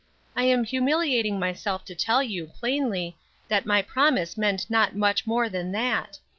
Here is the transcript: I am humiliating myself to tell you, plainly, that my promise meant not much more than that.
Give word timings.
I 0.35 0.45
am 0.45 0.63
humiliating 0.63 1.37
myself 1.37 1.85
to 1.85 1.93
tell 1.93 2.23
you, 2.23 2.47
plainly, 2.47 3.17
that 3.49 3.67
my 3.67 3.83
promise 3.83 4.35
meant 4.35 4.67
not 4.67 4.95
much 4.95 5.27
more 5.27 5.47
than 5.47 5.71
that. 5.73 6.17